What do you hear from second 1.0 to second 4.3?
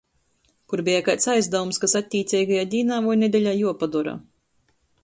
kaids aizdavums, kas attīceigajā dīnā voi nedeļā juopadora.